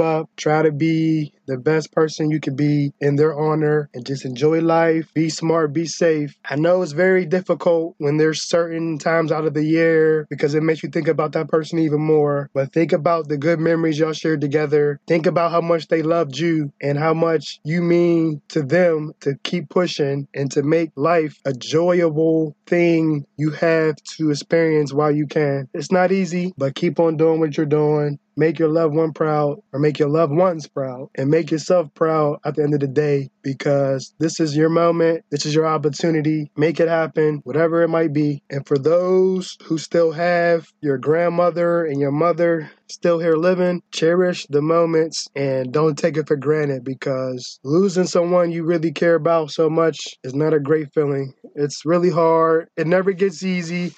up. 0.00 0.30
Try 0.36 0.62
to 0.62 0.72
be 0.72 1.34
the 1.52 1.58
best 1.58 1.92
person 1.92 2.30
you 2.30 2.40
can 2.40 2.56
be 2.56 2.92
in 3.00 3.16
their 3.16 3.38
honor 3.38 3.90
and 3.92 4.06
just 4.06 4.24
enjoy 4.24 4.60
life. 4.60 5.12
Be 5.12 5.28
smart, 5.28 5.74
be 5.74 5.84
safe. 5.84 6.34
I 6.48 6.56
know 6.56 6.80
it's 6.80 6.92
very 6.92 7.26
difficult 7.26 7.94
when 7.98 8.16
there's 8.16 8.48
certain 8.48 8.96
times 8.96 9.30
out 9.30 9.44
of 9.44 9.52
the 9.52 9.64
year 9.64 10.26
because 10.30 10.54
it 10.54 10.62
makes 10.62 10.82
you 10.82 10.88
think 10.88 11.08
about 11.08 11.32
that 11.32 11.48
person 11.48 11.78
even 11.78 12.00
more. 12.00 12.48
But 12.54 12.72
think 12.72 12.92
about 12.92 13.28
the 13.28 13.36
good 13.36 13.60
memories 13.60 13.98
y'all 13.98 14.14
shared 14.14 14.40
together. 14.40 14.98
Think 15.06 15.26
about 15.26 15.50
how 15.50 15.60
much 15.60 15.88
they 15.88 16.02
loved 16.02 16.38
you 16.38 16.72
and 16.80 16.98
how 16.98 17.12
much 17.12 17.60
you 17.64 17.82
mean 17.82 18.40
to 18.48 18.62
them 18.62 19.12
to 19.20 19.34
keep 19.42 19.68
pushing 19.68 20.26
and 20.34 20.50
to 20.52 20.62
make 20.62 20.90
life 20.96 21.38
a 21.44 21.50
joyable 21.50 22.54
thing 22.66 23.26
you 23.36 23.50
have 23.50 23.96
to 24.16 24.30
experience 24.30 24.94
while 24.94 25.14
you 25.14 25.26
can. 25.26 25.68
It's 25.74 25.92
not 25.92 26.12
easy, 26.12 26.54
but 26.56 26.74
keep 26.74 26.98
on 26.98 27.18
doing 27.18 27.40
what 27.40 27.58
you're 27.58 27.66
doing 27.66 28.18
make 28.36 28.58
your 28.58 28.68
loved 28.68 28.94
one 28.94 29.12
proud 29.12 29.60
or 29.72 29.80
make 29.80 29.98
your 29.98 30.08
loved 30.08 30.32
ones 30.32 30.66
proud 30.66 31.08
and 31.16 31.30
make 31.30 31.50
yourself 31.50 31.92
proud 31.94 32.38
at 32.44 32.56
the 32.56 32.62
end 32.62 32.74
of 32.74 32.80
the 32.80 32.88
day 32.88 33.30
because 33.42 34.14
this 34.18 34.40
is 34.40 34.56
your 34.56 34.68
moment. 34.68 35.24
This 35.30 35.46
is 35.46 35.54
your 35.54 35.66
opportunity. 35.66 36.50
Make 36.56 36.80
it 36.80 36.88
happen, 36.88 37.40
whatever 37.44 37.82
it 37.82 37.88
might 37.88 38.12
be. 38.12 38.42
And 38.50 38.66
for 38.66 38.78
those 38.78 39.56
who 39.64 39.78
still 39.78 40.12
have 40.12 40.68
your 40.80 40.98
grandmother 40.98 41.84
and 41.84 42.00
your 42.00 42.12
mother 42.12 42.70
still 42.88 43.18
here 43.18 43.36
living, 43.36 43.82
cherish 43.90 44.46
the 44.48 44.62
moments 44.62 45.26
and 45.34 45.72
don't 45.72 45.96
take 45.96 46.16
it 46.16 46.28
for 46.28 46.36
granted 46.36 46.84
because 46.84 47.58
losing 47.64 48.06
someone 48.06 48.52
you 48.52 48.64
really 48.64 48.92
care 48.92 49.14
about 49.14 49.50
so 49.50 49.70
much 49.70 49.98
is 50.22 50.34
not 50.34 50.54
a 50.54 50.60
great 50.60 50.92
feeling. 50.92 51.32
It's 51.54 51.84
really 51.84 52.10
hard. 52.10 52.68
It 52.76 52.86
never 52.86 53.12
gets 53.12 53.42
easy. 53.42 53.92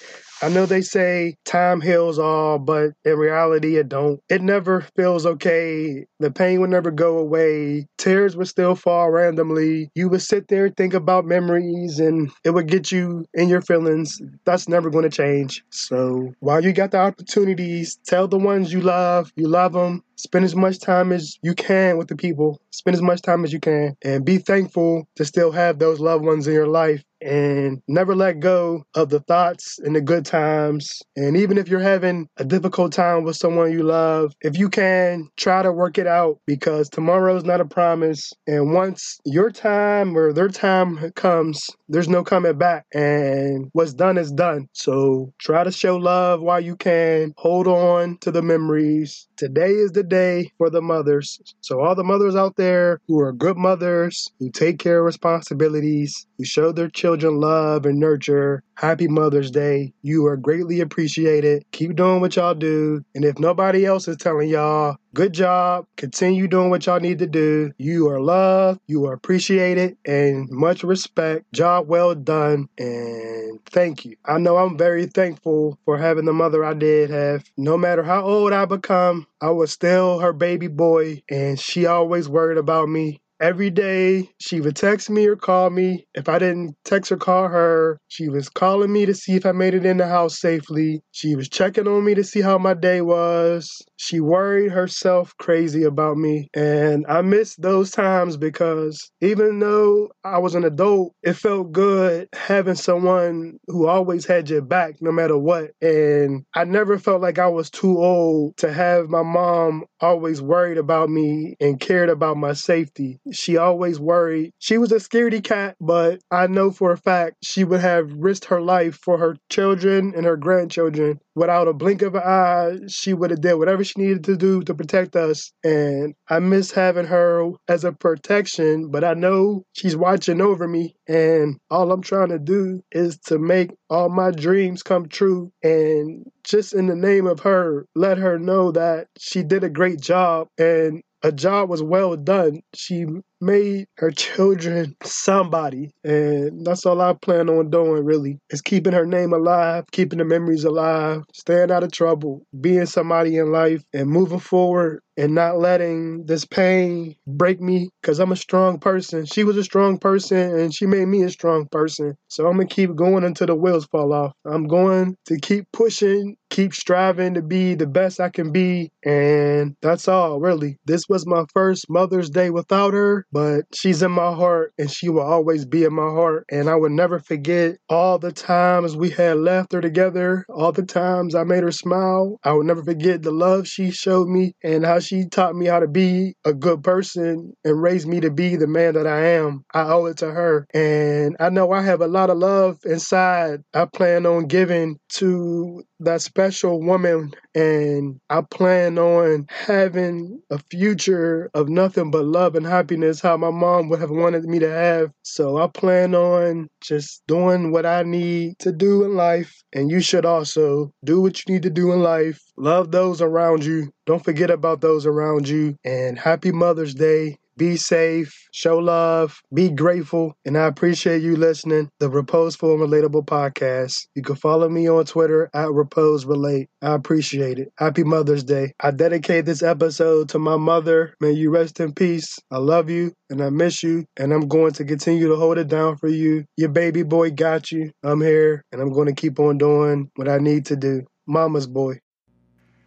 I 0.45 0.49
know 0.49 0.67
they 0.67 0.83
say 0.83 1.37
time 1.43 1.81
heals 1.81 2.19
all, 2.19 2.59
but 2.59 2.91
in 3.03 3.17
reality, 3.17 3.77
it 3.77 3.89
don't. 3.89 4.21
It 4.29 4.43
never 4.43 4.81
feels 4.95 5.25
okay. 5.25 6.05
The 6.19 6.29
pain 6.29 6.61
will 6.61 6.67
never 6.67 6.91
go 6.91 7.17
away. 7.17 7.87
Tears 7.97 8.37
will 8.37 8.45
still 8.45 8.75
fall 8.75 9.09
randomly. 9.09 9.89
You 9.95 10.07
would 10.09 10.21
sit 10.21 10.47
there, 10.47 10.69
think 10.69 10.93
about 10.93 11.25
memories, 11.25 11.99
and 11.99 12.29
it 12.43 12.51
would 12.51 12.67
get 12.67 12.91
you 12.91 13.25
in 13.33 13.49
your 13.49 13.61
feelings. 13.61 14.21
That's 14.45 14.69
never 14.69 14.91
going 14.91 15.09
to 15.09 15.09
change. 15.09 15.63
So 15.71 16.35
while 16.41 16.63
you 16.63 16.73
got 16.73 16.91
the 16.91 16.99
opportunities, 16.99 17.97
tell 18.05 18.27
the 18.27 18.37
ones 18.37 18.71
you 18.71 18.81
love, 18.81 19.33
you 19.35 19.47
love 19.47 19.73
them. 19.73 20.03
Spend 20.15 20.45
as 20.45 20.55
much 20.55 20.79
time 20.79 21.11
as 21.11 21.39
you 21.41 21.55
can 21.55 21.97
with 21.97 22.07
the 22.07 22.15
people. 22.15 22.61
Spend 22.69 22.93
as 22.93 23.01
much 23.01 23.23
time 23.23 23.43
as 23.43 23.51
you 23.51 23.59
can 23.59 23.97
and 24.03 24.23
be 24.23 24.37
thankful 24.37 25.07
to 25.15 25.25
still 25.25 25.51
have 25.51 25.79
those 25.79 25.99
loved 25.99 26.23
ones 26.23 26.47
in 26.47 26.53
your 26.53 26.67
life 26.67 27.03
and 27.25 27.81
never 27.87 28.15
let 28.15 28.39
go 28.39 28.83
of 28.95 29.09
the 29.09 29.19
thoughts 29.21 29.79
and 29.79 29.95
the 29.95 30.01
good 30.01 30.25
times. 30.25 31.01
And 31.15 31.35
even 31.35 31.57
if 31.57 31.67
you're 31.67 31.79
having 31.79 32.29
a 32.37 32.45
difficult 32.45 32.93
time 32.93 33.23
with 33.23 33.35
someone 33.35 33.71
you 33.71 33.83
love, 33.83 34.33
if 34.41 34.57
you 34.57 34.69
can, 34.69 35.29
try 35.35 35.63
to 35.63 35.71
work 35.71 35.97
it 35.97 36.07
out 36.07 36.39
because 36.45 36.89
tomorrow's 36.89 37.43
not 37.43 37.61
a 37.61 37.65
promise. 37.65 38.31
And 38.47 38.73
once 38.73 39.19
your 39.25 39.49
time 39.49 40.15
or 40.15 40.33
their 40.33 40.49
time 40.49 41.11
comes, 41.15 41.67
there's 41.89 42.09
no 42.09 42.23
coming 42.23 42.57
back. 42.57 42.85
And 42.93 43.69
what's 43.73 43.93
done 43.93 44.17
is 44.17 44.31
done. 44.31 44.67
So 44.73 45.33
try 45.39 45.63
to 45.63 45.71
show 45.71 45.97
love 45.97 46.41
while 46.41 46.61
you 46.61 46.75
can. 46.75 47.33
Hold 47.37 47.67
on 47.67 48.17
to 48.21 48.31
the 48.31 48.41
memories. 48.41 49.27
Today 49.37 49.71
is 49.71 49.91
the 49.91 50.03
day 50.03 50.51
for 50.57 50.69
the 50.69 50.81
mothers. 50.81 51.39
So, 51.61 51.81
all 51.81 51.95
the 51.95 52.03
mothers 52.03 52.35
out 52.35 52.55
there 52.55 52.99
who 53.07 53.19
are 53.19 53.33
good 53.33 53.57
mothers, 53.57 54.29
who 54.39 54.49
take 54.51 54.79
care 54.79 54.99
of 54.99 55.05
responsibilities, 55.05 56.25
who 56.37 56.45
show 56.45 56.71
their 56.71 56.89
children 56.89 57.14
love 57.23 57.85
and 57.85 57.99
nurture, 57.99 58.63
happy 58.75 59.07
Mother's 59.07 59.51
Day. 59.51 59.93
You 60.01 60.25
are 60.27 60.37
greatly 60.37 60.81
appreciated. 60.81 61.65
Keep 61.71 61.95
doing 61.95 62.21
what 62.21 62.35
y'all 62.35 62.53
do. 62.53 63.03
And 63.13 63.23
if 63.23 63.39
nobody 63.39 63.85
else 63.85 64.07
is 64.07 64.17
telling 64.17 64.49
y'all, 64.49 64.97
good 65.13 65.33
job. 65.33 65.85
Continue 65.97 66.47
doing 66.47 66.69
what 66.69 66.85
y'all 66.85 66.99
need 66.99 67.19
to 67.19 67.27
do. 67.27 67.71
You 67.77 68.09
are 68.09 68.19
loved, 68.19 68.81
you 68.87 69.05
are 69.05 69.13
appreciated, 69.13 69.97
and 70.05 70.49
much 70.49 70.83
respect. 70.83 71.51
Job 71.53 71.87
well 71.87 72.13
done. 72.13 72.67
And 72.77 73.59
thank 73.65 74.05
you. 74.05 74.17
I 74.25 74.37
know 74.37 74.57
I'm 74.57 74.77
very 74.77 75.05
thankful 75.05 75.79
for 75.85 75.97
having 75.97 76.25
the 76.25 76.33
mother 76.33 76.63
I 76.63 76.73
did 76.73 77.09
have. 77.09 77.45
No 77.57 77.77
matter 77.77 78.03
how 78.03 78.23
old 78.23 78.53
I 78.53 78.65
become, 78.65 79.25
I 79.41 79.49
was 79.51 79.71
still 79.71 80.19
her 80.19 80.33
baby 80.33 80.67
boy, 80.67 81.23
and 81.29 81.59
she 81.59 81.85
always 81.85 82.27
worried 82.27 82.57
about 82.57 82.89
me. 82.89 83.21
Every 83.41 83.69
day, 83.69 84.29
she 84.39 84.61
would 84.61 84.77
text 84.77 85.09
me 85.09 85.27
or 85.27 85.35
call 85.35 85.69
me. 85.69 86.07
If 86.15 86.29
I 86.29 86.39
didn't 86.39 86.75
text 86.85 87.11
or 87.11 87.17
call 87.17 87.49
her, 87.49 87.99
she 88.07 88.29
was 88.29 88.47
calling 88.47 88.93
me 88.93 89.05
to 89.05 89.13
see 89.13 89.33
if 89.33 89.45
I 89.45 89.51
made 89.51 89.73
it 89.73 89.85
in 89.85 89.97
the 89.97 90.07
house 90.07 90.39
safely. 90.39 91.01
She 91.11 91.35
was 91.35 91.49
checking 91.49 91.85
on 91.85 92.05
me 92.05 92.15
to 92.15 92.23
see 92.23 92.39
how 92.39 92.57
my 92.57 92.73
day 92.73 93.01
was. 93.01 93.69
She 93.97 94.21
worried 94.21 94.71
herself 94.71 95.33
crazy 95.37 95.83
about 95.83 96.15
me. 96.15 96.47
And 96.53 97.05
I 97.09 97.21
miss 97.23 97.57
those 97.57 97.91
times 97.91 98.37
because 98.37 99.11
even 99.19 99.59
though 99.59 100.09
I 100.23 100.37
was 100.37 100.55
an 100.55 100.63
adult, 100.63 101.13
it 101.21 101.33
felt 101.33 101.73
good 101.73 102.29
having 102.33 102.75
someone 102.75 103.57
who 103.67 103.87
always 103.87 104.25
had 104.25 104.49
your 104.49 104.61
back 104.61 104.95
no 105.01 105.11
matter 105.11 105.37
what. 105.37 105.71
And 105.81 106.45
I 106.53 106.63
never 106.63 106.97
felt 106.97 107.21
like 107.21 107.37
I 107.37 107.47
was 107.47 107.69
too 107.69 107.97
old 107.97 108.55
to 108.57 108.71
have 108.71 109.09
my 109.09 109.23
mom 109.23 109.83
always 109.99 110.41
worried 110.41 110.77
about 110.77 111.09
me 111.09 111.55
and 111.59 111.79
cared 111.81 112.09
about 112.09 112.37
my 112.37 112.53
safety. 112.53 113.19
She 113.31 113.57
always 113.57 113.99
worried. 113.99 114.51
She 114.59 114.77
was 114.77 114.91
a 114.91 114.95
scaredy 114.95 115.43
cat, 115.43 115.75
but 115.79 116.19
I 116.31 116.47
know 116.47 116.71
for 116.71 116.91
a 116.91 116.97
fact 116.97 117.37
she 117.43 117.63
would 117.63 117.79
have 117.81 118.11
risked 118.13 118.45
her 118.45 118.61
life 118.61 118.95
for 118.95 119.17
her 119.17 119.35
children 119.49 120.13
and 120.15 120.25
her 120.25 120.37
grandchildren. 120.37 121.19
Without 121.35 121.67
a 121.67 121.73
blink 121.73 122.01
of 122.01 122.15
an 122.15 122.21
eye, 122.23 122.77
she 122.87 123.13
would 123.13 123.31
have 123.31 123.41
did 123.41 123.55
whatever 123.55 123.83
she 123.83 123.99
needed 123.99 124.23
to 124.25 124.37
do 124.37 124.61
to 124.63 124.73
protect 124.73 125.15
us. 125.15 125.51
And 125.63 126.13
I 126.29 126.39
miss 126.39 126.71
having 126.71 127.05
her 127.05 127.51
as 127.67 127.83
a 127.83 127.91
protection, 127.91 128.89
but 128.89 129.03
I 129.03 129.13
know 129.13 129.63
she's 129.73 129.95
watching 129.97 130.41
over 130.41 130.67
me. 130.67 130.95
And 131.07 131.57
all 131.69 131.91
I'm 131.91 132.01
trying 132.01 132.29
to 132.29 132.39
do 132.39 132.81
is 132.91 133.17
to 133.25 133.37
make 133.37 133.71
all 133.89 134.09
my 134.09 134.31
dreams 134.31 134.83
come 134.83 135.07
true. 135.07 135.51
And 135.63 136.25
just 136.43 136.73
in 136.73 136.87
the 136.87 136.95
name 136.95 137.27
of 137.27 137.41
her, 137.41 137.85
let 137.95 138.17
her 138.17 138.39
know 138.39 138.71
that 138.71 139.07
she 139.17 139.43
did 139.43 139.63
a 139.63 139.69
great 139.69 139.99
job 139.99 140.47
and 140.57 141.01
a 141.23 141.31
job 141.31 141.69
was 141.69 141.81
well 141.81 142.15
done. 142.15 142.61
She 142.73 143.05
made 143.41 143.87
her 143.97 144.11
children 144.11 144.95
somebody. 145.03 145.91
And 146.03 146.65
that's 146.65 146.85
all 146.85 147.01
I 147.01 147.13
plan 147.13 147.49
on 147.49 147.69
doing, 147.69 148.05
really, 148.05 148.39
is 148.49 148.61
keeping 148.61 148.93
her 148.93 149.05
name 149.05 149.33
alive, 149.33 149.85
keeping 149.91 150.19
the 150.19 150.25
memories 150.25 150.63
alive, 150.65 151.23
staying 151.33 151.71
out 151.71 151.83
of 151.83 151.91
trouble, 151.91 152.45
being 152.61 152.85
somebody 152.85 153.37
in 153.37 153.51
life, 153.51 153.83
and 153.93 154.09
moving 154.09 154.39
forward 154.39 155.01
and 155.17 155.33
not 155.35 155.57
letting 155.57 156.25
this 156.25 156.45
pain 156.45 157.15
break 157.27 157.61
me 157.61 157.89
because 158.01 158.19
I'm 158.19 158.31
a 158.31 158.37
strong 158.37 158.79
person. 158.79 159.25
She 159.25 159.43
was 159.43 159.57
a 159.57 159.63
strong 159.63 159.97
person 159.97 160.37
and 160.37 160.73
she 160.73 160.85
made 160.85 161.07
me 161.07 161.23
a 161.23 161.29
strong 161.29 161.67
person. 161.67 162.15
So 162.27 162.47
I'm 162.47 162.55
going 162.55 162.67
to 162.67 162.73
keep 162.73 162.95
going 162.95 163.23
until 163.23 163.47
the 163.47 163.55
wheels 163.55 163.85
fall 163.85 164.13
off. 164.13 164.33
I'm 164.45 164.67
going 164.67 165.15
to 165.25 165.39
keep 165.39 165.65
pushing, 165.71 166.37
keep 166.49 166.73
striving 166.73 167.33
to 167.35 167.41
be 167.41 167.75
the 167.75 167.87
best 167.87 168.19
I 168.19 168.29
can 168.29 168.51
be. 168.51 168.91
And 169.05 169.75
that's 169.81 170.07
all, 170.07 170.39
really. 170.39 170.77
This 170.85 171.07
was 171.07 171.25
my 171.25 171.45
first 171.53 171.89
Mother's 171.89 172.29
Day 172.29 172.49
without 172.49 172.93
her, 172.93 173.25
but 173.31 173.65
she's 173.73 174.01
in 174.01 174.11
my 174.11 174.33
heart 174.33 174.73
and 174.77 174.91
she 174.91 175.09
will 175.09 175.21
always 175.21 175.65
be 175.65 175.83
in 175.83 175.93
my 175.93 176.09
heart. 176.09 176.45
And 176.51 176.69
I 176.69 176.75
will 176.75 176.89
never 176.89 177.19
forget 177.19 177.77
all 177.89 178.19
the 178.19 178.31
times 178.31 178.95
we 178.95 179.09
had 179.09 179.37
laughter 179.37 179.81
together, 179.81 180.45
all 180.49 180.71
the 180.71 180.83
times 180.83 181.35
I 181.35 181.43
made 181.43 181.63
her 181.63 181.71
smile. 181.71 182.39
I 182.43 182.53
will 182.53 182.63
never 182.63 182.83
forget 182.83 183.21
the 183.21 183.31
love 183.31 183.67
she 183.67 183.91
showed 183.91 184.27
me 184.27 184.53
and 184.63 184.85
how 184.85 184.99
she 185.05 185.27
taught 185.27 185.55
me 185.55 185.67
how 185.67 185.79
to 185.79 185.87
be 185.87 186.35
a 186.45 186.53
good 186.53 186.83
person 186.83 187.53
and 187.63 187.81
raised 187.81 188.07
me 188.07 188.19
to 188.21 188.31
be 188.31 188.55
the 188.55 188.67
man 188.67 188.95
that 188.95 189.07
I 189.07 189.21
am. 189.27 189.65
I 189.73 189.83
owe 189.83 190.05
it 190.07 190.17
to 190.17 190.31
her. 190.31 190.67
And 190.73 191.35
I 191.39 191.49
know 191.49 191.71
I 191.71 191.81
have 191.81 192.01
a 192.01 192.07
lot 192.07 192.29
of 192.29 192.37
love 192.37 192.79
inside 192.85 193.61
I 193.73 193.85
plan 193.85 194.25
on 194.25 194.47
giving 194.47 194.97
to 195.15 195.83
that 195.99 196.21
special 196.21 196.81
woman 196.81 197.33
and 197.53 198.19
I 198.29 198.41
plan 198.41 198.97
on 198.97 199.45
having 199.49 200.41
a 200.49 200.59
future 200.59 201.49
of 201.53 201.69
nothing 201.69 202.11
but 202.11 202.25
love 202.25 202.55
and 202.55 202.65
happiness 202.65 203.21
how 203.21 203.37
my 203.37 203.51
mom 203.51 203.89
would 203.89 203.99
have 203.99 204.11
wanted 204.11 204.45
me 204.45 204.59
to 204.59 204.69
have. 204.69 205.11
So 205.23 205.57
I 205.57 205.67
plan 205.67 206.13
on 206.15 206.69
just 206.81 207.23
doing 207.27 207.71
what 207.71 207.85
I 207.85 208.03
need 208.03 208.59
to 208.59 208.71
do 208.71 209.03
in 209.03 209.15
life 209.15 209.63
and 209.73 209.89
you 209.89 210.01
should 210.01 210.25
also 210.25 210.91
do 211.03 211.21
what 211.21 211.39
you 211.39 211.53
need 211.53 211.63
to 211.63 211.69
do 211.69 211.91
in 211.93 212.01
life. 212.01 212.41
Love 212.57 212.91
those 212.91 213.21
around 213.21 213.63
you. 213.63 213.91
Don't 214.05 214.23
forget 214.23 214.49
about 214.49 214.81
those 214.81 215.05
around 215.05 215.47
you 215.47 215.75
and 215.83 216.19
happy 216.19 216.51
Mother's 216.51 216.93
Day 216.93 217.37
be 217.57 217.77
safe, 217.77 218.47
show 218.51 218.77
love, 218.77 219.39
be 219.53 219.69
grateful, 219.69 220.35
and 220.45 220.57
I 220.57 220.65
appreciate 220.65 221.21
you 221.21 221.35
listening. 221.35 221.89
The 221.99 222.09
Reposeful 222.09 222.73
and 222.73 222.81
Relatable 222.81 223.25
podcast. 223.25 224.07
You 224.15 224.21
can 224.21 224.35
follow 224.35 224.69
me 224.69 224.89
on 224.89 225.05
Twitter 225.05 225.49
at 225.53 225.71
Repose 225.71 226.25
Relate. 226.25 226.67
I 226.81 226.93
appreciate 226.93 227.59
it. 227.59 227.71
Happy 227.77 228.03
Mother's 228.03 228.43
Day. 228.43 228.73
I 228.79 228.91
dedicate 228.91 229.45
this 229.45 229.63
episode 229.63 230.29
to 230.29 230.39
my 230.39 230.57
mother. 230.57 231.15
May 231.19 231.31
you 231.31 231.49
rest 231.49 231.79
in 231.79 231.93
peace. 231.93 232.37
I 232.51 232.57
love 232.57 232.89
you 232.89 233.13
and 233.29 233.41
I 233.41 233.49
miss 233.49 233.83
you, 233.83 234.05
and 234.17 234.33
I'm 234.33 234.47
going 234.47 234.73
to 234.73 234.85
continue 234.85 235.27
to 235.27 235.35
hold 235.35 235.57
it 235.57 235.67
down 235.67 235.97
for 235.97 236.07
you. 236.07 236.45
Your 236.57 236.69
baby 236.69 237.03
boy 237.03 237.31
got 237.31 237.71
you. 237.71 237.91
I'm 238.03 238.21
here, 238.21 238.63
and 238.71 238.81
I'm 238.81 238.91
going 238.91 239.07
to 239.07 239.13
keep 239.13 239.39
on 239.39 239.57
doing 239.57 240.09
what 240.15 240.29
I 240.29 240.37
need 240.37 240.65
to 240.67 240.75
do. 240.75 241.03
Mama's 241.27 241.67
boy. 241.67 241.99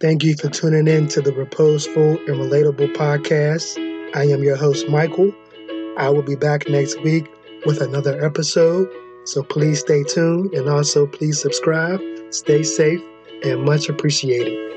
Thank 0.00 0.22
you 0.22 0.36
for 0.36 0.48
tuning 0.48 0.86
in 0.86 1.08
to 1.08 1.20
the 1.20 1.32
Reposeful 1.32 2.10
and 2.10 2.28
Relatable 2.28 2.94
podcast. 2.94 3.87
I 4.14 4.24
am 4.24 4.42
your 4.42 4.56
host, 4.56 4.88
Michael. 4.88 5.32
I 5.98 6.08
will 6.08 6.22
be 6.22 6.36
back 6.36 6.68
next 6.68 7.00
week 7.02 7.26
with 7.66 7.80
another 7.80 8.24
episode. 8.24 8.88
So 9.24 9.42
please 9.42 9.80
stay 9.80 10.02
tuned 10.04 10.54
and 10.54 10.68
also 10.68 11.06
please 11.06 11.40
subscribe. 11.40 12.00
Stay 12.30 12.62
safe 12.62 13.02
and 13.44 13.64
much 13.64 13.88
appreciated. 13.88 14.67